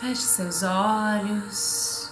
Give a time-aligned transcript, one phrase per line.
[0.00, 2.10] Feche seus olhos.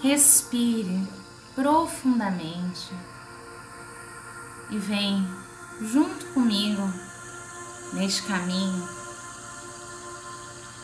[0.00, 1.08] Respire
[1.56, 2.94] profundamente
[4.70, 5.28] e vem
[5.80, 6.88] junto comigo
[7.94, 8.88] neste caminho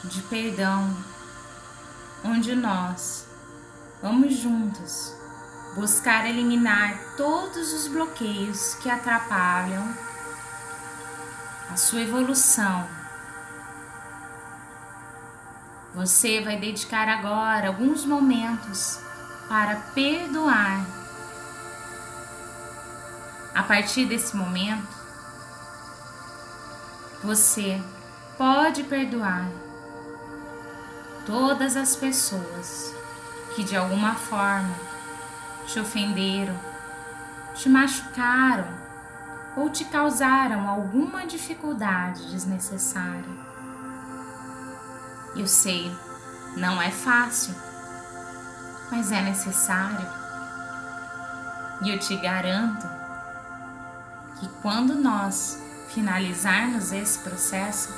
[0.04, 0.96] de perdão,
[2.25, 3.29] onde nós
[4.03, 5.14] vamos juntos
[5.76, 9.96] buscar eliminar todos os bloqueios que atrapalham
[11.71, 13.01] a sua evolução.
[15.95, 18.99] Você vai dedicar agora alguns momentos
[19.46, 20.87] para perdoar.
[23.55, 24.89] A partir desse momento,
[27.23, 27.79] você
[28.39, 29.46] pode perdoar
[31.27, 32.95] todas as pessoas
[33.55, 34.75] que de alguma forma
[35.67, 36.59] te ofenderam,
[37.55, 38.67] te machucaram
[39.59, 43.52] ou te causaram alguma dificuldade desnecessária.
[45.34, 45.91] Eu sei,
[46.56, 47.55] não é fácil,
[48.91, 50.06] mas é necessário.
[51.83, 52.86] E eu te garanto
[54.38, 57.88] que quando nós finalizarmos esse processo,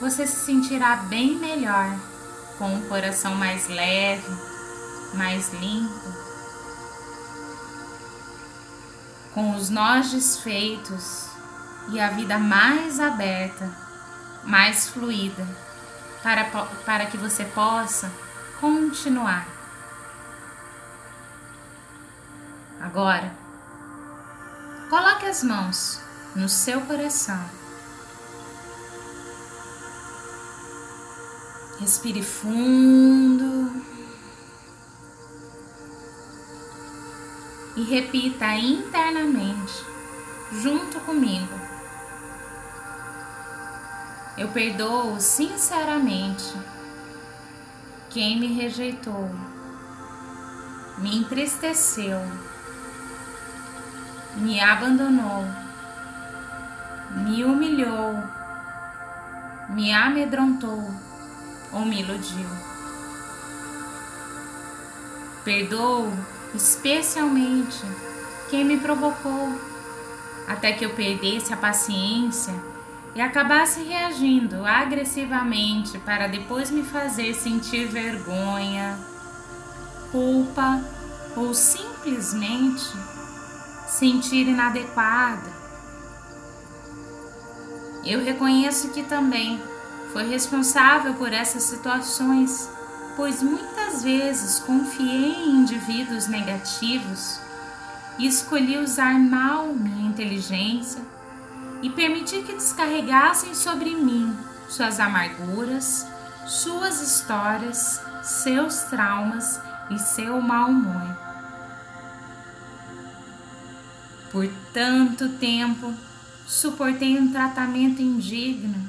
[0.00, 1.94] você se sentirá bem melhor,
[2.56, 4.30] com um coração mais leve,
[5.14, 6.14] mais limpo,
[9.34, 11.28] com os nós desfeitos
[11.90, 13.70] e a vida mais aberta,
[14.44, 15.46] mais fluida,
[16.22, 16.44] para,
[16.84, 18.10] para que você possa
[18.60, 19.46] continuar.
[22.80, 23.32] Agora,
[24.88, 26.00] coloque as mãos
[26.34, 27.60] no seu coração
[31.80, 33.72] Respire fundo.
[37.74, 39.72] E repita internamente,
[40.60, 41.59] junto comigo.
[44.36, 46.54] Eu perdoo sinceramente
[48.08, 49.30] quem me rejeitou,
[50.98, 52.20] me entristeceu,
[54.36, 55.44] me abandonou,
[57.16, 58.22] me humilhou,
[59.68, 60.90] me amedrontou
[61.72, 62.48] ou me iludiu.
[65.44, 66.12] Perdoo
[66.54, 67.80] especialmente
[68.48, 69.60] quem me provocou,
[70.48, 72.54] até que eu perdesse a paciência
[73.14, 78.98] e acabasse reagindo agressivamente para depois me fazer sentir vergonha,
[80.12, 80.80] culpa
[81.36, 82.86] ou simplesmente
[83.88, 85.60] sentir inadequada.
[88.04, 89.60] Eu reconheço que também
[90.12, 92.70] foi responsável por essas situações,
[93.16, 97.40] pois muitas vezes confiei em indivíduos negativos
[98.18, 101.02] e escolhi usar mal minha inteligência
[101.82, 104.36] e permitir que descarregassem sobre mim
[104.68, 106.06] suas amarguras,
[106.46, 111.16] suas histórias, seus traumas e seu mau humor.
[114.30, 115.92] Por tanto tempo,
[116.46, 118.88] suportei um tratamento indigno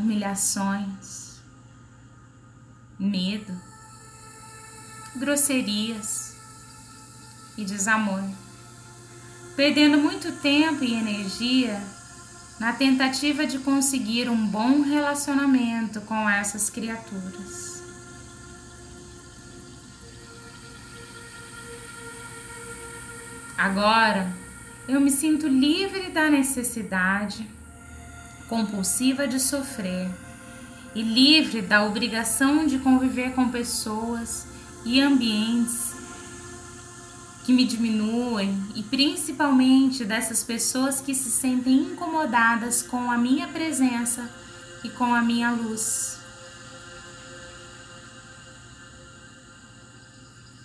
[0.00, 1.40] humilhações,
[2.98, 3.52] medo,
[5.16, 6.36] grosserias
[7.56, 8.24] e desamor,
[9.60, 11.78] perdendo muito tempo e energia
[12.58, 17.82] na tentativa de conseguir um bom relacionamento com essas criaturas.
[23.58, 24.32] Agora
[24.88, 27.46] eu me sinto livre da necessidade
[28.48, 30.08] compulsiva de sofrer
[30.94, 34.46] e livre da obrigação de conviver com pessoas
[34.86, 35.89] e ambientes
[37.50, 44.30] que me diminuem e principalmente dessas pessoas que se sentem incomodadas com a minha presença
[44.84, 46.20] e com a minha luz.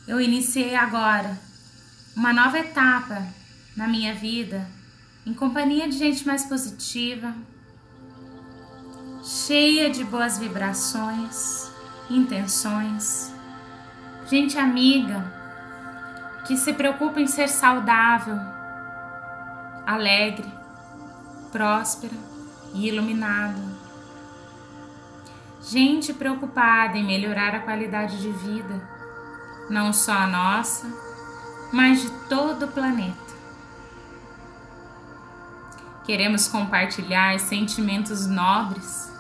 [0.08, 1.42] Eu iniciei agora
[2.16, 3.28] uma nova etapa
[3.76, 4.70] na minha vida
[5.26, 7.34] em companhia de gente mais positiva,
[9.24, 11.68] cheia de boas vibrações,
[12.12, 13.34] intenções,
[14.30, 15.35] gente amiga
[16.46, 18.40] que se preocupa em ser saudável,
[19.86, 20.52] alegre,
[21.52, 22.14] próspera
[22.74, 23.62] e iluminada.
[25.62, 28.82] Gente preocupada em melhorar a qualidade de vida,
[29.70, 30.88] não só a nossa,
[31.74, 33.26] mas de todo o planeta.
[36.04, 39.16] Queremos compartilhar sentimentos nobres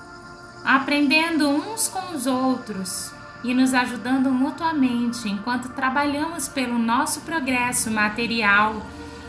[0.65, 3.11] aprendendo uns com os outros
[3.43, 8.85] e nos ajudando mutuamente enquanto trabalhamos pelo nosso progresso material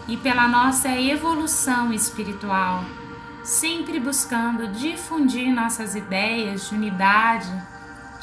[0.08, 2.84] e pela nossa evolução espiritual,
[3.42, 7.50] sempre buscando difundir nossas ideias de unidade,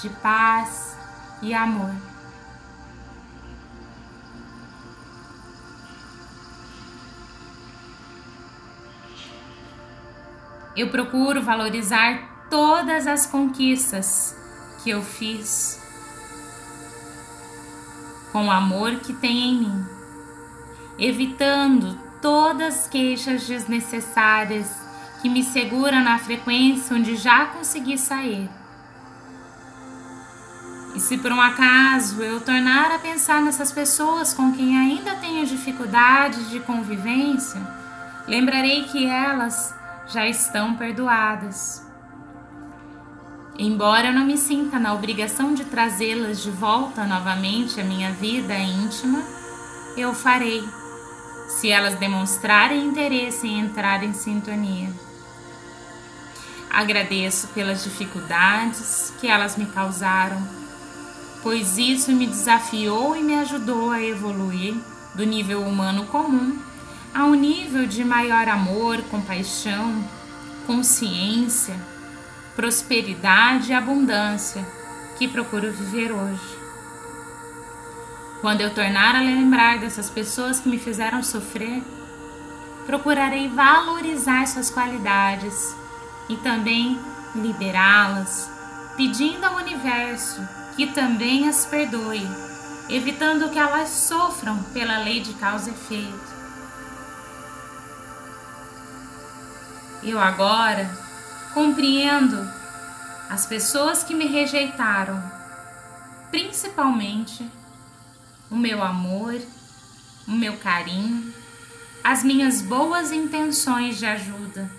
[0.02, 0.98] de paz
[1.42, 1.94] e amor.
[10.76, 14.36] Eu procuro valorizar todas as conquistas
[14.84, 15.82] que eu fiz
[18.32, 19.86] com o amor que tem em mim,
[20.98, 24.70] evitando todas as queixas desnecessárias
[25.22, 28.50] que me seguram na frequência onde já consegui sair.
[30.96, 35.46] E se por um acaso eu tornar a pensar nessas pessoas com quem ainda tenho
[35.46, 37.62] dificuldades de convivência,
[38.28, 39.74] lembrarei que elas
[40.08, 41.83] já estão perdoadas.
[43.58, 48.58] Embora eu não me sinta na obrigação de trazê-las de volta novamente à minha vida
[48.58, 49.22] íntima,
[49.96, 50.64] eu farei,
[51.48, 54.90] se elas demonstrarem interesse em entrar em sintonia.
[56.72, 60.42] Agradeço pelas dificuldades que elas me causaram,
[61.44, 64.74] pois isso me desafiou e me ajudou a evoluir
[65.14, 66.58] do nível humano comum
[67.14, 70.04] a um nível de maior amor, compaixão,
[70.66, 71.76] consciência,
[72.56, 74.66] prosperidade e abundância
[75.18, 76.64] que procuro viver hoje.
[78.42, 81.82] Quando eu tornar a lembrar dessas pessoas que me fizeram sofrer,
[82.86, 85.76] procurarei valorizar suas qualidades
[86.30, 87.00] e também
[87.36, 88.50] liberá-las,
[88.98, 90.42] pedindo ao universo
[90.76, 92.28] que também as perdoe,
[92.90, 96.34] evitando que elas sofram pela lei de causa e efeito.
[100.04, 101.03] Eu agora
[101.54, 102.38] compreendo
[103.30, 105.22] as pessoas que me rejeitaram,
[106.30, 107.48] principalmente
[108.50, 109.40] o meu amor,
[110.28, 111.34] o meu carinho,
[112.04, 114.70] as minhas boas intenções de ajuda,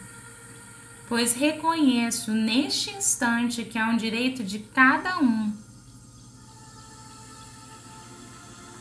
[1.08, 5.52] pois reconheço neste instante que é um direito de cada um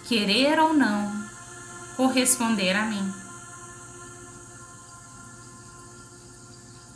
[0.08, 1.12] querer ou não
[1.96, 3.23] corresponder a mim.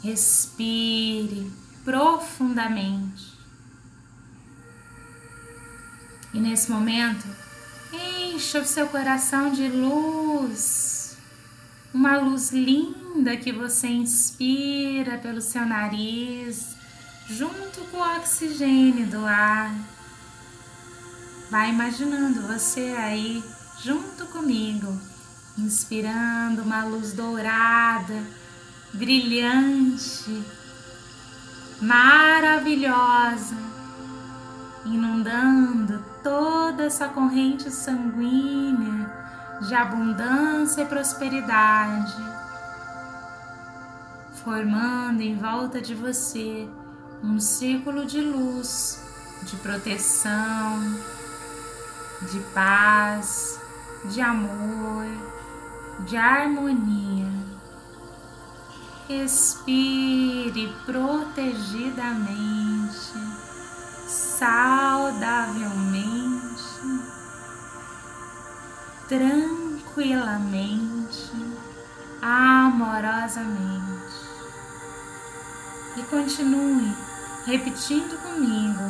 [0.02, 1.52] Respire
[1.84, 3.38] profundamente.
[6.34, 7.28] E nesse momento,
[7.92, 11.18] encha o seu coração de luz.
[11.94, 16.76] Uma luz linda que você inspira pelo seu nariz,
[17.28, 19.74] junto com o oxigênio do ar.
[21.50, 23.44] Vai imaginando você aí
[23.82, 25.00] junto comigo,
[25.58, 28.22] inspirando uma luz dourada
[28.94, 30.44] brilhante,
[31.82, 33.56] maravilhosa,
[34.86, 39.12] inundando toda essa corrente sanguínea
[39.68, 42.16] de abundância e prosperidade,
[44.44, 46.68] formando em volta de você
[47.24, 49.04] um círculo de luz,
[49.44, 50.80] de proteção,
[52.32, 53.60] de paz,
[54.06, 55.06] de amor,
[56.06, 57.27] de harmonia.
[59.08, 63.14] Respire protegidamente,
[64.06, 66.12] saudavelmente,
[69.08, 71.32] tranquilamente,
[72.22, 73.88] amorosamente.
[75.96, 76.94] E continue
[77.46, 78.84] repetindo comigo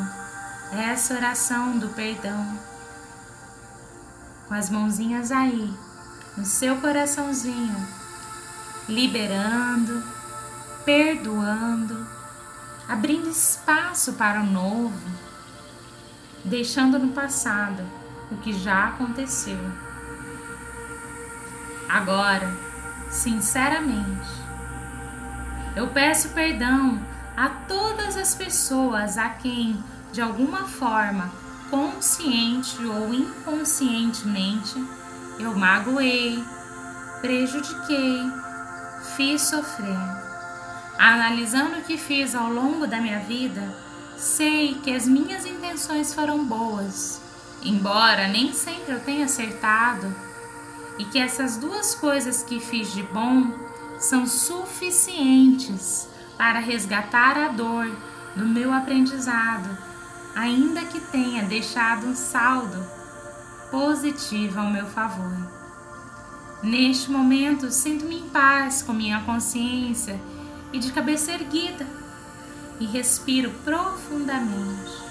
[0.72, 2.58] essa oração do perdão,
[4.48, 5.72] com as mãozinhas aí
[6.36, 7.97] no seu coraçãozinho
[8.88, 10.04] liberando,
[10.86, 12.08] perdoando,
[12.88, 15.12] abrindo espaço para o novo,
[16.46, 17.84] deixando no passado
[18.32, 19.60] o que já aconteceu.
[21.90, 22.50] Agora,
[23.10, 24.30] sinceramente,
[25.76, 27.00] eu peço perdão
[27.36, 31.30] a todas as pessoas a quem, de alguma forma,
[31.70, 34.84] consciente ou inconscientemente,
[35.38, 36.44] eu magoei,
[37.22, 38.47] prejudiquei
[39.16, 39.98] fiz sofrer.
[40.98, 43.76] Analisando o que fiz ao longo da minha vida,
[44.18, 47.22] sei que as minhas intenções foram boas,
[47.62, 50.14] embora nem sempre eu tenha acertado,
[50.98, 53.52] e que essas duas coisas que fiz de bom
[54.00, 57.90] são suficientes para resgatar a dor
[58.36, 59.78] do meu aprendizado,
[60.36, 62.86] ainda que tenha deixado um saldo
[63.72, 65.57] positivo ao meu favor.
[66.64, 70.20] Neste momento, sinto-me em paz com minha consciência
[70.74, 71.86] e de cabeça erguida
[72.80, 75.08] e respiro profundamente.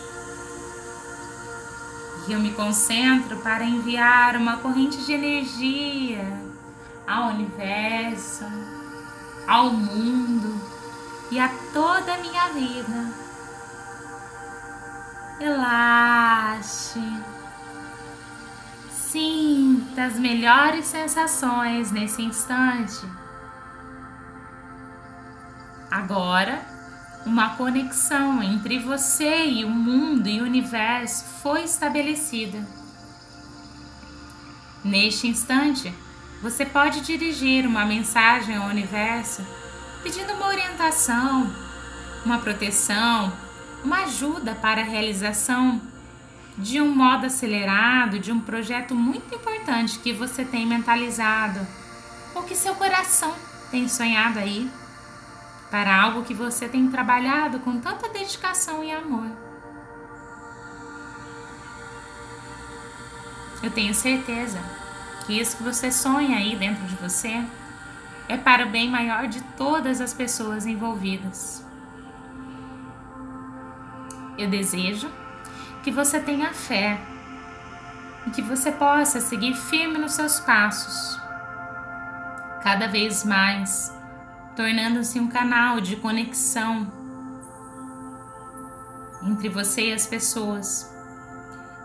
[2.29, 6.25] E eu me concentro para enviar uma corrente de energia
[7.07, 8.45] ao universo,
[9.47, 10.61] ao mundo
[11.31, 13.15] e a toda a minha vida.
[15.39, 17.01] Relaxe.
[19.17, 23.01] Sinta as melhores sensações nesse instante.
[25.91, 26.61] Agora,
[27.25, 32.63] uma conexão entre você e o mundo e o universo foi estabelecida.
[34.85, 35.95] Neste instante,
[36.43, 39.43] você pode dirigir uma mensagem ao universo
[40.03, 41.51] pedindo uma orientação,
[42.23, 43.33] uma proteção,
[43.83, 45.81] uma ajuda para a realização
[46.59, 51.67] de um modo acelerado de um projeto muito importante que você tem mentalizado
[52.35, 53.35] ou que seu coração
[53.71, 54.71] tem sonhado aí
[55.71, 59.31] para algo que você tem trabalhado com tanta dedicação e amor.
[63.63, 64.59] Eu tenho certeza
[65.27, 67.45] que isso que você sonha aí dentro de você
[68.29, 71.65] é para o bem maior de todas as pessoas envolvidas.
[74.39, 75.11] Eu desejo
[75.87, 76.99] que você tenha fé
[78.27, 81.17] e que você possa seguir firme nos seus passos,
[82.61, 83.97] cada vez mais
[84.57, 86.93] tornando-se um canal de conexão
[89.23, 90.93] entre você e as pessoas,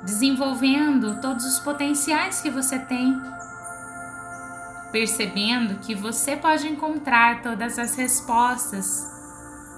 [0.04, 3.22] desenvolvendo todos os potenciais que você tem,
[4.92, 9.06] percebendo que você pode encontrar todas as respostas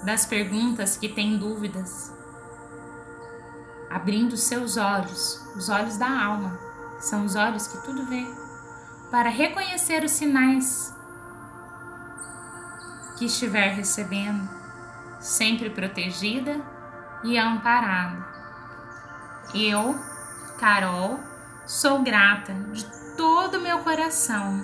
[0.06, 2.12] das perguntas que tem dúvidas,
[3.94, 6.58] abrindo seus olhos, os olhos da alma,
[6.98, 8.26] que são os olhos que tudo vê,
[9.12, 10.92] para reconhecer os sinais
[13.16, 14.50] que estiver recebendo,
[15.20, 16.60] sempre protegida
[17.24, 18.26] e amparada.
[19.54, 19.96] Eu,
[20.60, 21.20] Carol,
[21.68, 22.84] sou grata de
[23.16, 24.60] todo o meu coração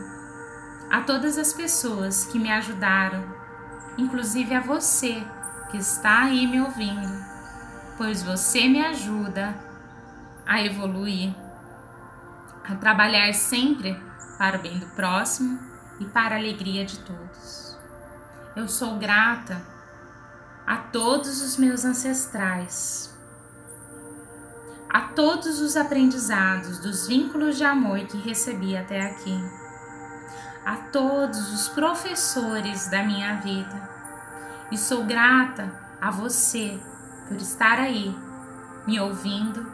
[0.89, 3.23] a todas as pessoas que me ajudaram,
[3.95, 5.23] inclusive a você
[5.69, 7.28] que está aí me ouvindo,
[7.99, 9.53] pois você me ajuda
[10.47, 11.35] a evoluir,
[12.63, 14.01] a trabalhar sempre
[14.37, 15.59] para o bem do próximo
[15.99, 17.77] e para a alegria de todos.
[18.55, 19.61] Eu sou grata
[20.65, 23.13] a todos os meus ancestrais,
[24.89, 29.37] a todos os aprendizados dos vínculos de amor que recebi até aqui,
[30.65, 33.89] a todos os professores da minha vida.
[34.71, 36.79] E sou grata a você
[37.29, 38.13] por estar aí,
[38.85, 39.71] me ouvindo,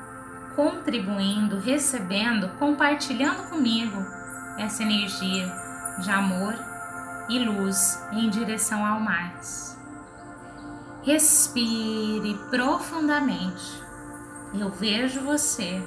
[0.56, 4.06] contribuindo, recebendo, compartilhando comigo
[4.60, 5.52] essa energia
[6.00, 6.54] de amor
[7.30, 9.76] e luz em direção ao mais.
[11.02, 13.84] Respire profundamente.
[14.54, 15.82] Eu vejo você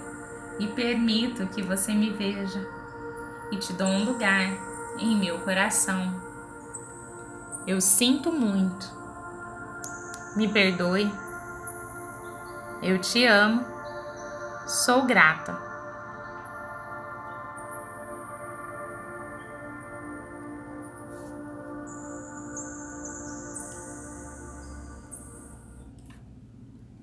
[0.59, 2.67] e permito que você me veja
[3.53, 4.51] e te dou um lugar
[4.99, 6.21] em meu coração.
[7.67, 8.91] Eu sinto muito.
[10.37, 11.11] Me perdoe.
[12.82, 13.66] Eu te amo.
[14.66, 15.68] Sou grata.